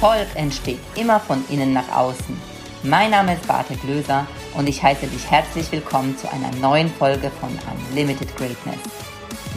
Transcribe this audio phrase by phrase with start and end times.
[0.00, 2.40] Erfolg entsteht immer von innen nach außen.
[2.84, 7.32] Mein Name ist Barte Glöser und ich heiße dich herzlich willkommen zu einer neuen Folge
[7.40, 7.50] von
[7.90, 8.78] Unlimited Greatness.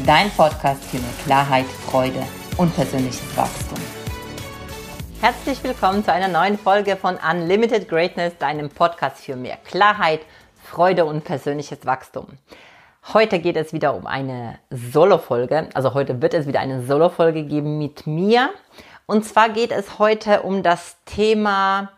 [0.04, 2.24] Dein Podcast für mehr Klarheit, Freude
[2.58, 3.78] und persönliches Wachstum.
[5.22, 10.22] Herzlich willkommen zu einer neuen Folge von Unlimited Greatness, deinem Podcast für mehr Klarheit,
[10.64, 12.26] Freude und persönliches Wachstum.
[13.14, 15.70] Heute geht es wieder um eine Solo-Folge.
[15.76, 18.50] Also heute wird es wieder eine Solo-Folge geben mit mir.
[19.12, 21.92] Und zwar geht es heute um das Thema,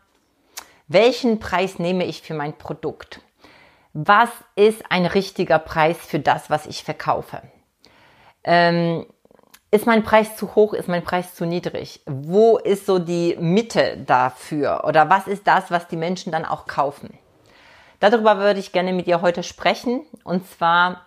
[0.87, 3.21] welchen Preis nehme ich für mein Produkt?
[3.93, 7.43] Was ist ein richtiger Preis für das, was ich verkaufe?
[8.43, 9.05] Ähm,
[9.69, 10.73] ist mein Preis zu hoch?
[10.73, 12.01] Ist mein Preis zu niedrig?
[12.07, 14.83] Wo ist so die Mitte dafür?
[14.87, 17.15] Oder was ist das, was die Menschen dann auch kaufen?
[17.99, 20.03] Darüber würde ich gerne mit dir heute sprechen.
[20.23, 21.05] Und zwar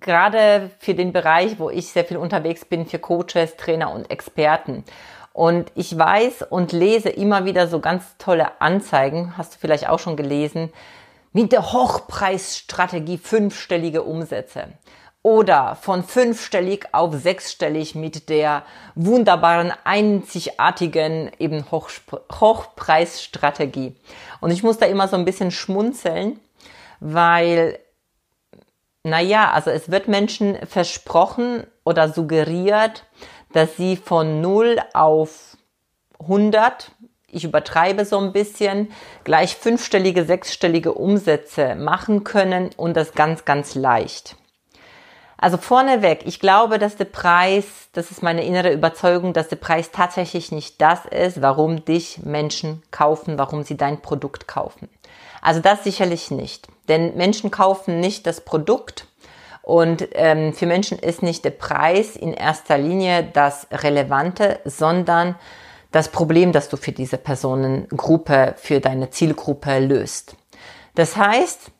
[0.00, 4.84] gerade für den Bereich, wo ich sehr viel unterwegs bin, für Coaches, Trainer und Experten.
[5.32, 9.98] Und ich weiß und lese immer wieder so ganz tolle Anzeigen, hast du vielleicht auch
[9.98, 10.72] schon gelesen,
[11.32, 14.68] mit der Hochpreisstrategie fünfstellige Umsätze.
[15.22, 18.62] Oder von fünfstellig auf sechsstellig mit der
[18.94, 23.96] wunderbaren, einzigartigen eben Hochpreisstrategie.
[24.40, 26.38] Und ich muss da immer so ein bisschen schmunzeln,
[27.00, 27.78] weil
[29.04, 33.04] naja, also es wird Menschen versprochen oder suggeriert,
[33.52, 35.56] dass sie von 0 auf
[36.20, 36.90] 100,
[37.28, 38.90] ich übertreibe so ein bisschen,
[39.22, 44.36] gleich fünfstellige, sechsstellige Umsätze machen können und das ganz, ganz leicht.
[45.36, 49.90] Also vorneweg, ich glaube, dass der Preis, das ist meine innere Überzeugung, dass der Preis
[49.90, 54.88] tatsächlich nicht das ist, warum dich Menschen kaufen, warum sie dein Produkt kaufen.
[55.44, 56.68] Also das sicherlich nicht.
[56.88, 59.06] Denn Menschen kaufen nicht das Produkt
[59.60, 65.36] und ähm, für Menschen ist nicht der Preis in erster Linie das Relevante, sondern
[65.92, 70.34] das Problem, das du für diese Personengruppe, für deine Zielgruppe löst.
[70.94, 71.70] Das heißt,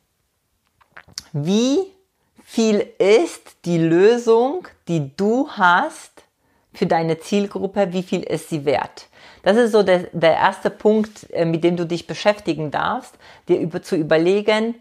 [1.32, 1.78] wie
[2.44, 6.22] viel ist die Lösung, die du hast
[6.74, 9.08] für deine Zielgruppe, wie viel ist sie wert?
[9.44, 13.16] Das ist so der, der erste Punkt, äh, mit dem du dich beschäftigen darfst,
[13.48, 14.74] dir über, zu überlegen,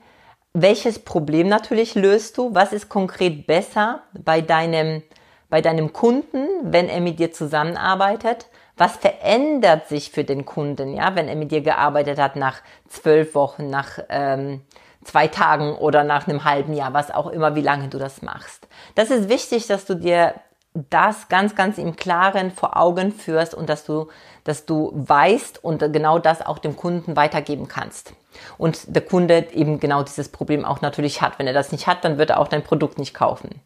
[0.53, 5.03] welches Problem natürlich löst du, was ist konkret besser bei deinem,
[5.49, 8.47] bei deinem Kunden, wenn er mit dir zusammenarbeitet,
[8.77, 13.35] was verändert sich für den Kunden, ja, wenn er mit dir gearbeitet hat nach zwölf
[13.35, 14.61] Wochen, nach ähm,
[15.03, 18.67] zwei Tagen oder nach einem halben Jahr, was auch immer, wie lange du das machst.
[18.95, 20.33] Das ist wichtig, dass du dir
[20.73, 24.07] das ganz, ganz im Klaren vor Augen führst und dass du,
[24.43, 28.13] dass du weißt und genau das auch dem Kunden weitergeben kannst.
[28.57, 31.37] Und der Kunde eben genau dieses Problem auch natürlich hat.
[31.37, 33.61] Wenn er das nicht hat, dann wird er auch dein Produkt nicht kaufen.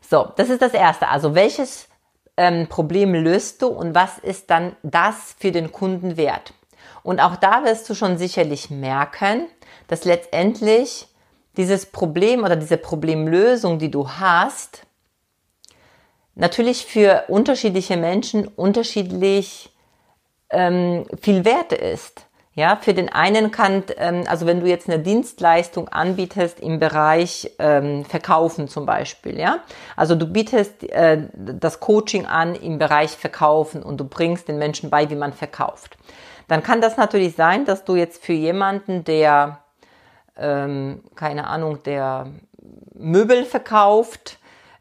[0.00, 1.08] So, das ist das Erste.
[1.08, 1.88] Also welches
[2.36, 6.54] ähm, Problem löst du und was ist dann das für den Kunden wert?
[7.02, 9.46] Und auch da wirst du schon sicherlich merken,
[9.88, 11.08] dass letztendlich
[11.56, 14.86] dieses Problem oder diese Problemlösung, die du hast,
[16.40, 19.70] natürlich für unterschiedliche Menschen unterschiedlich
[20.50, 22.26] ähm, viel wert ist.
[22.54, 27.52] Ja, für den einen kann, ähm, also wenn du jetzt eine Dienstleistung anbietest im Bereich
[27.60, 29.60] ähm, Verkaufen zum Beispiel, ja,
[29.96, 34.90] also du bietest äh, das Coaching an im Bereich Verkaufen und du bringst den Menschen
[34.90, 35.96] bei, wie man verkauft,
[36.48, 39.60] dann kann das natürlich sein, dass du jetzt für jemanden, der
[40.36, 42.26] ähm, keine Ahnung, der
[42.94, 44.39] Möbel verkauft,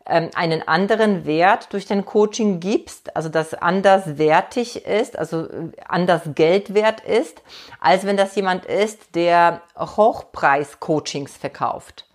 [0.09, 5.72] ähm, einen anderen Wert durch dein Coaching gibst, also das anders wertig ist, also äh,
[5.88, 7.42] anders Geld wert ist,
[7.80, 12.06] als wenn das jemand ist, der Hochpreis-Coachings verkauft.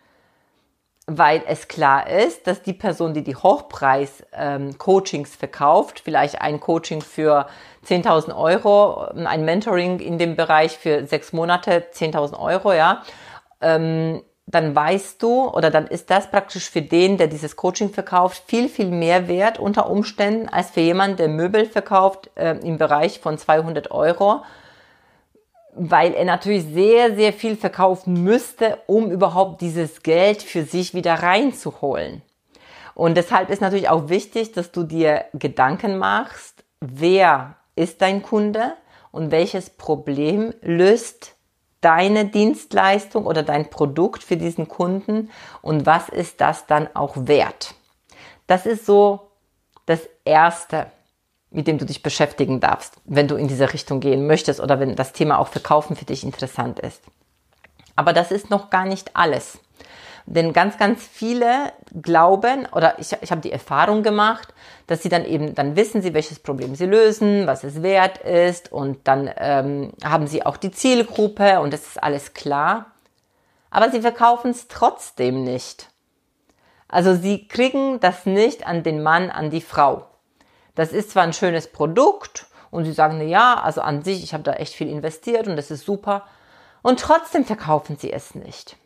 [1.06, 7.02] Weil es klar ist, dass die Person, die die Hochpreis-Coachings ähm, verkauft, vielleicht ein Coaching
[7.02, 7.46] für
[7.86, 13.02] 10.000 Euro, ein Mentoring in dem Bereich für sechs Monate 10.000 Euro, ja,
[13.60, 18.42] ähm, dann weißt du oder dann ist das praktisch für den, der dieses Coaching verkauft,
[18.46, 23.20] viel, viel mehr wert unter Umständen als für jemanden, der Möbel verkauft äh, im Bereich
[23.20, 24.42] von 200 Euro,
[25.74, 31.14] weil er natürlich sehr, sehr viel verkaufen müsste, um überhaupt dieses Geld für sich wieder
[31.14, 32.22] reinzuholen.
[32.94, 38.74] Und deshalb ist natürlich auch wichtig, dass du dir Gedanken machst, wer ist dein Kunde
[39.10, 41.33] und welches Problem löst
[41.84, 47.74] deine Dienstleistung oder dein Produkt für diesen Kunden und was ist das dann auch wert?
[48.46, 49.30] Das ist so
[49.86, 50.86] das Erste,
[51.50, 54.96] mit dem du dich beschäftigen darfst, wenn du in diese Richtung gehen möchtest oder wenn
[54.96, 57.02] das Thema auch Verkaufen für dich interessant ist.
[57.96, 59.58] Aber das ist noch gar nicht alles.
[60.26, 64.54] Denn ganz, ganz viele glauben, oder ich, ich habe die Erfahrung gemacht,
[64.86, 68.72] dass sie dann eben, dann wissen sie, welches Problem sie lösen, was es wert ist
[68.72, 72.86] und dann ähm, haben sie auch die Zielgruppe und das ist alles klar.
[73.70, 75.90] Aber sie verkaufen es trotzdem nicht.
[76.88, 80.06] Also sie kriegen das nicht an den Mann, an die Frau.
[80.74, 84.32] Das ist zwar ein schönes Produkt und sie sagen, na ja, also an sich, ich
[84.32, 86.24] habe da echt viel investiert und das ist super.
[86.82, 88.76] Und trotzdem verkaufen sie es nicht.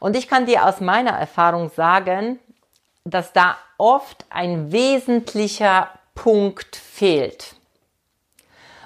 [0.00, 2.38] Und ich kann dir aus meiner Erfahrung sagen,
[3.04, 7.56] dass da oft ein wesentlicher Punkt fehlt.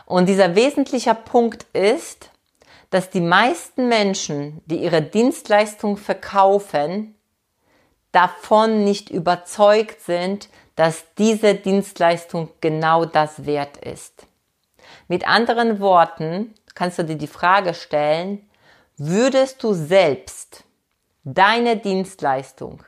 [0.06, 2.30] Und dieser wesentliche Punkt ist,
[2.90, 7.16] dass die meisten Menschen, die ihre Dienstleistung verkaufen,
[8.12, 14.26] davon nicht überzeugt sind, dass diese Dienstleistung genau das wert ist.
[15.08, 18.48] Mit anderen Worten kannst du dir die Frage stellen,
[18.96, 20.64] würdest du selbst
[21.26, 22.84] deine Dienstleistung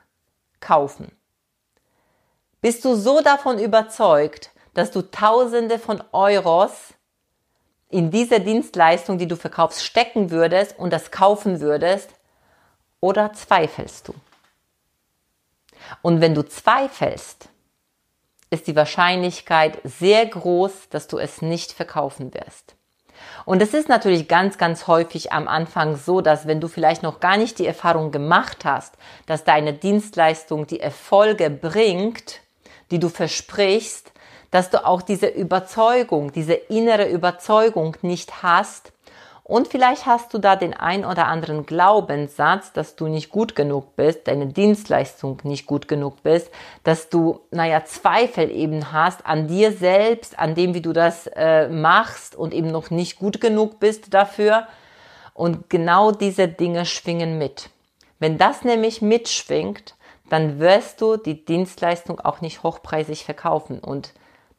[0.60, 1.10] kaufen?
[2.60, 6.94] Bist du so davon überzeugt, dass du Tausende von Euros
[7.88, 12.10] in diese Dienstleistung, die du verkaufst, stecken würdest und das kaufen würdest?
[13.00, 14.14] Oder zweifelst du?
[16.02, 17.48] Und wenn du zweifelst,
[18.50, 22.77] ist die Wahrscheinlichkeit sehr groß, dass du es nicht verkaufen wirst.
[23.44, 27.20] Und es ist natürlich ganz, ganz häufig am Anfang so, dass wenn du vielleicht noch
[27.20, 28.94] gar nicht die Erfahrung gemacht hast,
[29.26, 32.40] dass deine Dienstleistung die Erfolge bringt,
[32.90, 34.12] die du versprichst,
[34.50, 38.92] dass du auch diese Überzeugung, diese innere Überzeugung nicht hast.
[39.48, 43.96] Und vielleicht hast du da den ein oder anderen Glaubenssatz, dass du nicht gut genug
[43.96, 46.50] bist, deine Dienstleistung nicht gut genug bist,
[46.84, 51.66] dass du, naja, Zweifel eben hast an dir selbst, an dem, wie du das äh,
[51.70, 54.68] machst und eben noch nicht gut genug bist dafür.
[55.32, 57.70] Und genau diese Dinge schwingen mit.
[58.18, 59.94] Wenn das nämlich mitschwingt,
[60.28, 63.78] dann wirst du die Dienstleistung auch nicht hochpreisig verkaufen.
[63.78, 64.12] Und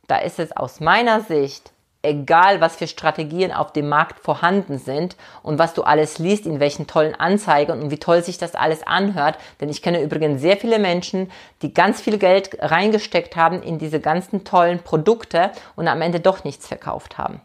[0.08, 5.18] da ist es aus meiner Sicht egal, was für Strategien auf dem Markt vorhanden sind
[5.44, 8.88] und was du alles liest, in welchen tollen Anzeigen und wie toll sich das alles
[8.88, 9.38] anhört.
[9.60, 11.30] Denn ich kenne übrigens sehr viele Menschen,
[11.62, 16.44] die ganz viel Geld reingesteckt haben in diese ganzen tollen Produkte und am Ende doch
[16.46, 17.42] nichts verkauft haben.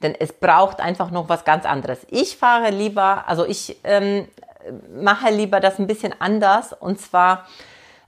[0.00, 2.06] Denn es braucht einfach noch was ganz anderes.
[2.08, 4.28] Ich fahre lieber, also ich ähm,
[4.94, 6.72] mache lieber das ein bisschen anders.
[6.72, 7.46] Und zwar,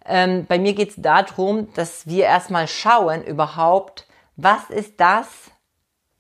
[0.07, 4.07] ähm, bei mir geht es darum, dass wir erstmal schauen überhaupt,
[4.43, 5.27] was ist das,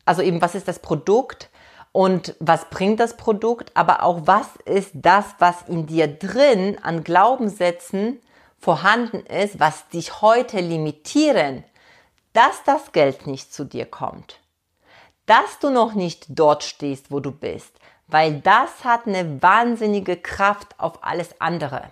[0.04, 1.50] also eben was ist das Produkt?
[1.92, 7.02] Und was bringt das Produkt, aber auch was ist das, was in dir drin an
[7.02, 8.20] Glaubenssätzen
[8.58, 11.64] vorhanden ist, was dich heute limitieren,
[12.32, 14.38] dass das Geld nicht zu dir kommt,
[15.26, 17.76] dass du noch nicht dort stehst, wo du bist,
[18.06, 21.90] weil das hat eine wahnsinnige Kraft auf alles andere.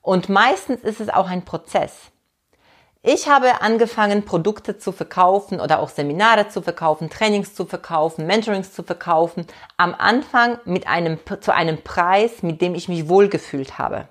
[0.00, 1.92] Und meistens ist es auch ein Prozess.
[3.08, 8.72] Ich habe angefangen, Produkte zu verkaufen oder auch Seminare zu verkaufen, Trainings zu verkaufen, Mentorings
[8.72, 14.08] zu verkaufen, am Anfang mit einem, zu einem Preis, mit dem ich mich wohlgefühlt habe.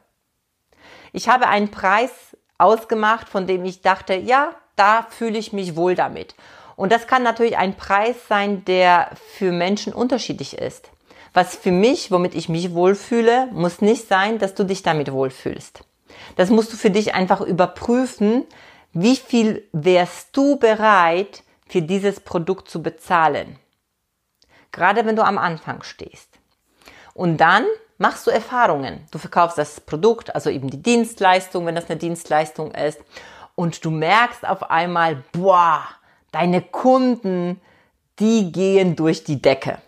[1.11, 5.95] Ich habe einen Preis ausgemacht, von dem ich dachte, ja, da fühle ich mich wohl
[5.95, 6.33] damit.
[6.77, 10.89] Und das kann natürlich ein Preis sein, der für Menschen unterschiedlich ist.
[11.33, 15.83] Was für mich, womit ich mich wohlfühle, muss nicht sein, dass du dich damit wohlfühlst.
[16.37, 18.45] Das musst du für dich einfach überprüfen,
[18.95, 23.59] wie viel wärst du bereit, für dieses Produkt zu bezahlen.
[24.71, 26.29] Gerade wenn du am Anfang stehst.
[27.13, 27.65] Und dann
[27.97, 29.05] machst du Erfahrungen.
[29.11, 33.01] Du verkaufst das Produkt, also eben die Dienstleistung, wenn das eine Dienstleistung ist.
[33.55, 35.83] Und du merkst auf einmal, boah,
[36.31, 37.59] deine Kunden,
[38.19, 39.79] die gehen durch die Decke.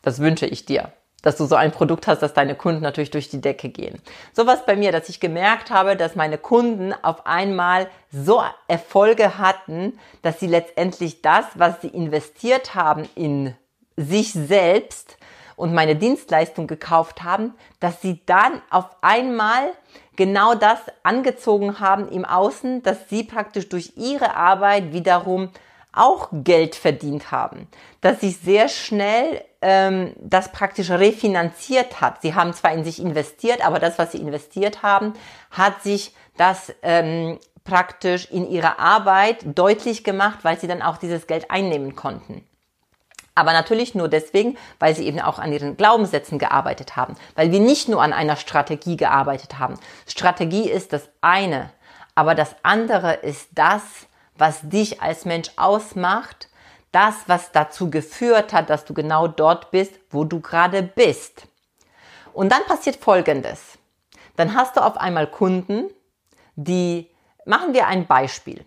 [0.00, 0.92] Das wünsche ich dir
[1.22, 4.00] dass du so ein Produkt hast, dass deine Kunden natürlich durch die Decke gehen.
[4.32, 9.38] So was bei mir, dass ich gemerkt habe, dass meine Kunden auf einmal so Erfolge
[9.38, 13.54] hatten, dass sie letztendlich das, was sie investiert haben in
[13.96, 15.16] sich selbst
[15.56, 19.70] und meine Dienstleistung gekauft haben, dass sie dann auf einmal
[20.16, 25.50] genau das angezogen haben im Außen, dass sie praktisch durch ihre Arbeit wiederum
[25.92, 27.68] auch Geld verdient haben,
[28.00, 32.22] dass sich sehr schnell ähm, das praktisch refinanziert hat.
[32.22, 35.12] Sie haben zwar in sich investiert, aber das, was sie investiert haben,
[35.50, 41.26] hat sich das ähm, praktisch in ihrer Arbeit deutlich gemacht, weil sie dann auch dieses
[41.26, 42.44] Geld einnehmen konnten.
[43.34, 47.60] Aber natürlich nur deswegen, weil sie eben auch an ihren Glaubenssätzen gearbeitet haben, weil wir
[47.60, 49.78] nicht nur an einer Strategie gearbeitet haben.
[50.06, 51.70] Strategie ist das eine,
[52.14, 53.82] aber das andere ist das,
[54.42, 56.48] was dich als Mensch ausmacht,
[56.90, 61.46] das, was dazu geführt hat, dass du genau dort bist, wo du gerade bist.
[62.32, 63.78] Und dann passiert Folgendes.
[64.34, 65.90] dann hast du auf einmal Kunden,
[66.56, 67.08] die,
[67.46, 68.66] machen wir ein Beispiel.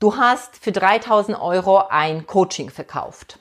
[0.00, 3.38] Du hast für 3000 Euro ein Coaching verkauft.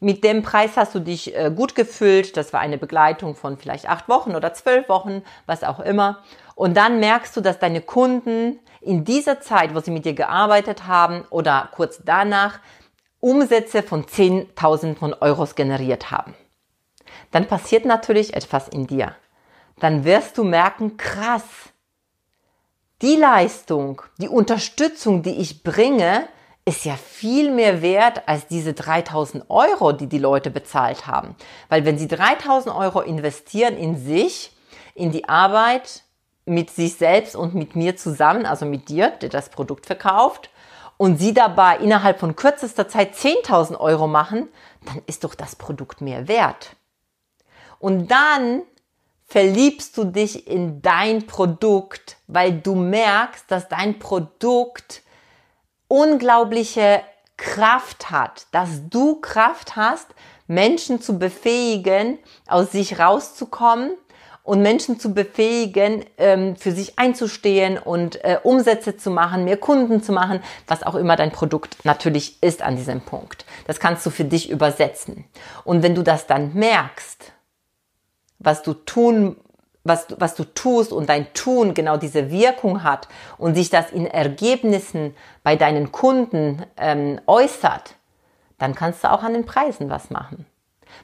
[0.00, 2.36] Mit dem Preis hast du dich äh, gut gefühlt.
[2.36, 6.24] Das war eine Begleitung von vielleicht acht Wochen oder zwölf Wochen, was auch immer.
[6.58, 10.88] Und dann merkst du, dass deine Kunden in dieser Zeit, wo sie mit dir gearbeitet
[10.88, 12.58] haben oder kurz danach,
[13.20, 16.34] Umsätze von 10.000 Euros generiert haben.
[17.30, 19.14] Dann passiert natürlich etwas in dir.
[19.78, 21.44] Dann wirst du merken, krass,
[23.02, 26.26] die Leistung, die Unterstützung, die ich bringe,
[26.64, 31.36] ist ja viel mehr wert als diese 3000 Euro, die die Leute bezahlt haben.
[31.68, 34.50] Weil wenn sie 3000 Euro investieren in sich,
[34.96, 36.02] in die Arbeit
[36.48, 40.50] mit sich selbst und mit mir zusammen, also mit dir, der das Produkt verkauft,
[40.96, 44.48] und sie dabei innerhalb von kürzester Zeit 10.000 Euro machen,
[44.84, 46.74] dann ist doch das Produkt mehr wert.
[47.78, 48.62] Und dann
[49.26, 55.02] verliebst du dich in dein Produkt, weil du merkst, dass dein Produkt
[55.86, 57.02] unglaubliche
[57.36, 60.08] Kraft hat, dass du Kraft hast,
[60.48, 63.92] Menschen zu befähigen, aus sich rauszukommen
[64.48, 70.02] und Menschen zu befähigen, ähm, für sich einzustehen und äh, Umsätze zu machen, mehr Kunden
[70.02, 73.44] zu machen, was auch immer dein Produkt natürlich ist an diesem Punkt.
[73.66, 75.26] Das kannst du für dich übersetzen.
[75.64, 77.32] Und wenn du das dann merkst,
[78.38, 79.36] was du tun
[79.84, 84.06] was, was du tust und dein Tun genau diese Wirkung hat und sich das in
[84.06, 87.94] Ergebnissen bei deinen Kunden ähm, äußert,
[88.58, 90.44] dann kannst du auch an den Preisen was machen.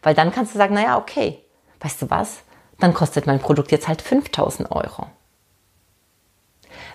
[0.03, 1.43] Weil dann kannst du sagen, naja, okay,
[1.81, 2.43] weißt du was,
[2.79, 5.07] dann kostet mein Produkt jetzt halt 5000 Euro.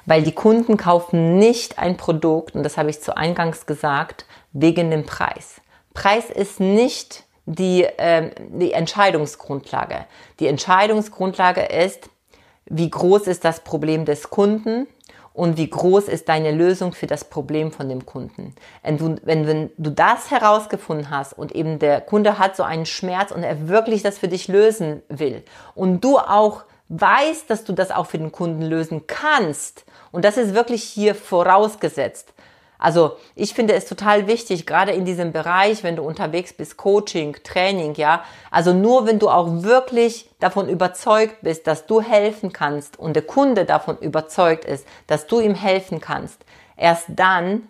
[0.06, 4.92] Weil die Kunden kaufen nicht ein Produkt, und das habe ich zu Eingangs gesagt, wegen
[4.92, 5.62] dem Preis.
[5.94, 10.06] Preis ist nicht die, äh, die Entscheidungsgrundlage.
[10.40, 12.10] Die Entscheidungsgrundlage ist,
[12.66, 14.88] wie groß ist das Problem des Kunden
[15.40, 18.54] und wie groß ist deine Lösung für das Problem von dem Kunden.
[18.84, 22.86] Wenn du, wenn, wenn du das herausgefunden hast und eben der Kunde hat so einen
[22.86, 25.44] Schmerz und er wirklich das für dich lösen will
[25.76, 30.38] und du auch weißt, dass du das auch für den Kunden lösen kannst, und das
[30.38, 32.34] ist wirklich hier vorausgesetzt,
[32.80, 37.36] also ich finde es total wichtig, gerade in diesem Bereich, wenn du unterwegs bist, Coaching,
[37.44, 38.24] Training, ja.
[38.50, 43.24] Also nur wenn du auch wirklich davon überzeugt bist, dass du helfen kannst und der
[43.24, 46.44] Kunde davon überzeugt ist, dass du ihm helfen kannst,
[46.78, 47.68] erst dann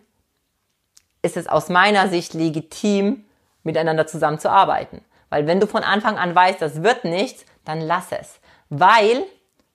[1.24, 3.25] ist es aus meiner Sicht legitim,
[3.63, 5.01] miteinander zusammenzuarbeiten.
[5.30, 8.39] Weil wenn du von Anfang an weißt, das wird nichts, dann lass es.
[8.70, 9.24] Weil,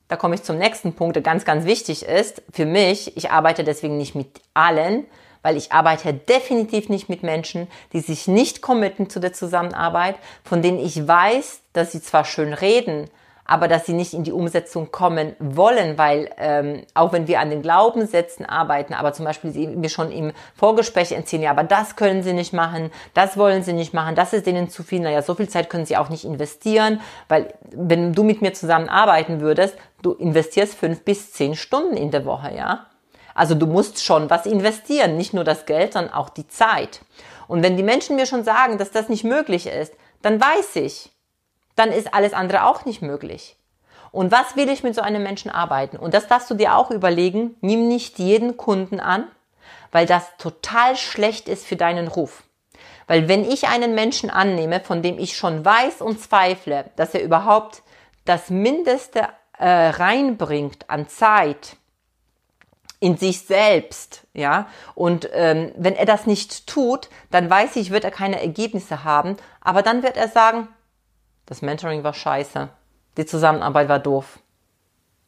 [0.08, 3.64] da komme ich zum nächsten Punkt, der ganz, ganz wichtig ist, für mich, ich arbeite
[3.64, 5.06] deswegen nicht mit allen,
[5.42, 10.62] weil ich arbeite definitiv nicht mit Menschen, die sich nicht committen zu der Zusammenarbeit, von
[10.62, 13.10] denen ich weiß, dass sie zwar schön reden,
[13.44, 17.50] aber dass sie nicht in die Umsetzung kommen wollen, weil ähm, auch wenn wir an
[17.50, 21.96] den Glaubenssätzen arbeiten, aber zum Beispiel sie mir schon im Vorgespräch erzählen, ja, aber das
[21.96, 25.22] können sie nicht machen, das wollen sie nicht machen, das ist denen zu viel, naja,
[25.22, 29.76] so viel Zeit können sie auch nicht investieren, weil wenn du mit mir zusammenarbeiten würdest,
[30.02, 32.86] du investierst fünf bis zehn Stunden in der Woche, ja.
[33.34, 37.00] Also du musst schon was investieren, nicht nur das Geld, sondern auch die Zeit.
[37.48, 41.10] Und wenn die Menschen mir schon sagen, dass das nicht möglich ist, dann weiß ich,
[41.76, 43.56] dann ist alles andere auch nicht möglich.
[44.12, 45.96] Und was will ich mit so einem Menschen arbeiten?
[45.96, 47.56] Und das darfst du dir auch überlegen.
[47.60, 49.26] Nimm nicht jeden Kunden an,
[49.90, 52.44] weil das total schlecht ist für deinen Ruf.
[53.06, 57.22] Weil wenn ich einen Menschen annehme, von dem ich schon weiß und zweifle, dass er
[57.22, 57.82] überhaupt
[58.24, 59.28] das Mindeste
[59.58, 61.76] äh, reinbringt an Zeit,
[63.00, 64.66] in sich selbst, ja.
[64.94, 69.36] Und ähm, wenn er das nicht tut, dann weiß ich, wird er keine Ergebnisse haben.
[69.60, 70.68] Aber dann wird er sagen,
[71.46, 72.68] das Mentoring war scheiße,
[73.16, 74.38] die Zusammenarbeit war doof.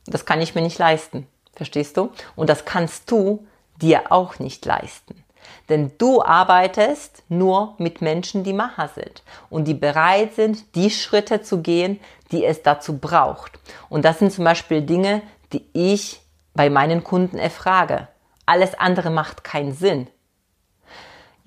[0.07, 2.11] Das kann ich mir nicht leisten, verstehst du?
[2.37, 3.47] Und das kannst du
[3.81, 5.23] dir auch nicht leisten.
[5.69, 11.43] Denn du arbeitest nur mit Menschen, die Macher sind und die bereit sind, die Schritte
[11.43, 12.01] zu gehen,
[12.33, 13.59] die es dazu braucht.
[13.89, 16.21] Und das sind zum Beispiel Dinge, die ich
[16.55, 18.09] bei meinen Kunden erfrage.
[18.47, 20.09] Alles andere macht keinen Sinn.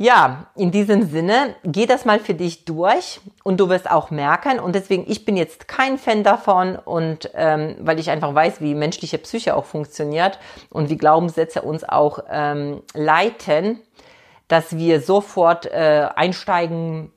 [0.02, 4.58] Ja, in diesem Sinne, geh das mal für dich durch und du wirst auch merken.
[4.58, 8.76] Und deswegen, ich bin jetzt kein Fan davon und ähm, weil ich einfach weiß, wie
[8.76, 10.40] menschliche Psyche auch funktioniert
[10.70, 13.82] und wie Glaubenssätze uns auch ähm, leiten,
[14.48, 17.12] dass wir sofort äh, einsteigen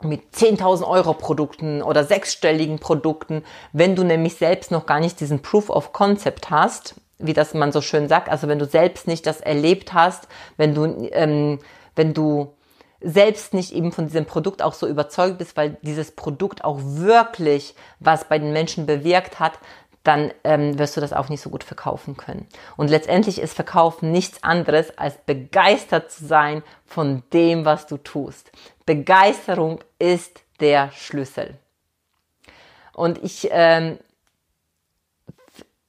[0.00, 3.44] mit 10.000 Euro Produkten oder sechsstelligen Produkten,
[3.74, 7.72] wenn du nämlich selbst noch gar nicht diesen Proof of Concept hast wie das man
[7.72, 11.58] so schön sagt, also wenn du selbst nicht das erlebt hast, wenn du, ähm,
[11.96, 12.54] wenn du
[13.00, 17.74] selbst nicht eben von diesem Produkt auch so überzeugt bist, weil dieses Produkt auch wirklich
[18.00, 19.58] was bei den Menschen bewirkt hat,
[20.02, 22.46] dann ähm, wirst du das auch nicht so gut verkaufen können.
[22.76, 28.52] Und letztendlich ist Verkaufen nichts anderes, als begeistert zu sein von dem, was du tust.
[28.86, 31.58] Begeisterung ist der Schlüssel.
[32.92, 33.98] Und ich, ähm,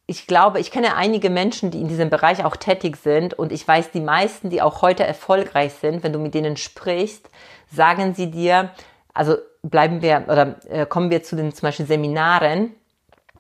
[0.10, 3.68] ich glaube, ich kenne einige Menschen, die in diesem Bereich auch tätig sind und ich
[3.68, 7.30] weiß, die meisten, die auch heute erfolgreich sind, wenn du mit denen sprichst,
[7.70, 8.72] sagen sie dir,
[9.14, 12.74] also bleiben wir oder äh, kommen wir zu den zum Beispiel Seminaren,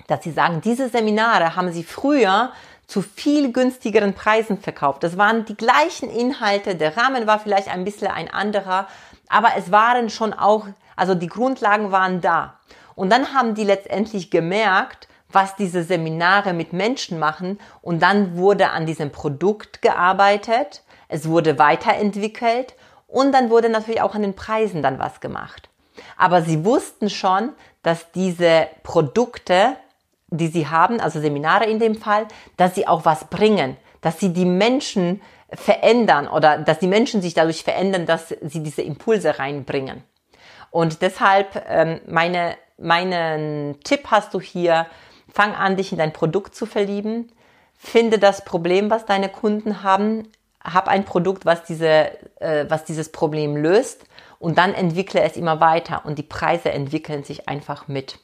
[0.08, 2.52] dass sie sagen, diese Seminare haben sie früher
[2.86, 5.04] zu viel günstigeren Preisen verkauft.
[5.04, 8.88] Das waren die gleichen Inhalte, der Rahmen war vielleicht ein bisschen ein anderer,
[9.30, 12.60] aber es waren schon auch, also die Grundlagen waren da.
[12.96, 18.70] Und dann haben die letztendlich gemerkt, was diese Seminare mit Menschen machen und dann wurde
[18.70, 22.76] an diesem Produkt gearbeitet, es wurde weiterentwickelt
[23.08, 25.70] und dann wurde natürlich auch an den Preisen dann was gemacht.
[26.18, 29.78] Aber sie wussten schon, dass diese Produkte
[30.30, 34.34] die sie haben, also Seminare in dem Fall, dass sie auch was bringen, dass sie
[34.34, 35.22] die Menschen
[35.54, 40.04] verändern oder dass die Menschen sich dadurch verändern, dass sie diese Impulse reinbringen.
[40.70, 44.88] Und deshalb ähm, meine, meinen Tipp hast du hier,
[45.32, 47.32] fang an, dich in dein Produkt zu verlieben,
[47.76, 50.28] finde das Problem, was deine Kunden haben,
[50.64, 54.06] hab ein Produkt, was, diese, äh, was dieses Problem löst
[54.40, 58.20] und dann entwickle es immer weiter und die Preise entwickeln sich einfach mit.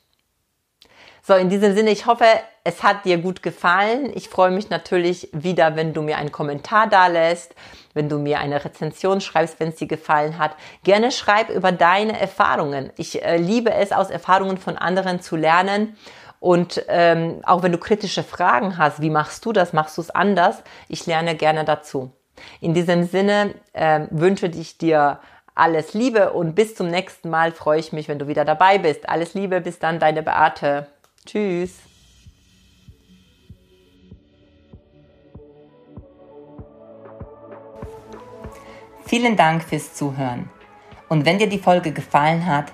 [1.25, 2.25] So, in diesem Sinne, ich hoffe,
[2.65, 4.11] es hat dir gut gefallen.
[4.13, 7.55] Ich freue mich natürlich wieder, wenn du mir einen Kommentar da lässt,
[7.93, 10.57] wenn du mir eine Rezension schreibst, wenn es dir gefallen hat.
[10.83, 12.91] Gerne schreib über deine Erfahrungen.
[12.97, 15.95] Ich äh, liebe es, aus Erfahrungen von anderen zu lernen.
[16.43, 19.71] Und ähm, auch wenn du kritische Fragen hast, wie machst du das?
[19.71, 20.61] Machst du es anders?
[20.89, 22.11] Ich lerne gerne dazu.
[22.59, 25.21] In diesem Sinne äh, wünsche ich dir
[25.55, 29.07] alles Liebe und bis zum nächsten Mal freue ich mich, wenn du wieder dabei bist.
[29.07, 30.87] Alles Liebe, bis dann, deine Beate.
[31.25, 31.77] Tschüss.
[39.05, 40.49] Vielen Dank fürs Zuhören.
[41.07, 42.73] Und wenn dir die Folge gefallen hat,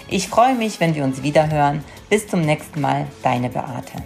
[0.07, 1.83] Ich freue mich, wenn wir uns wieder hören.
[2.09, 4.03] Bis zum nächsten Mal, deine Beate.